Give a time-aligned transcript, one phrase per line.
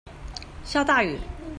[0.65, 1.19] 下大雨